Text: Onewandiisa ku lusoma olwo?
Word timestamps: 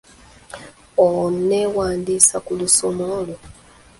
Onewandiisa 1.05 2.37
ku 2.45 2.51
lusoma 2.59 3.03
olwo? 3.19 3.37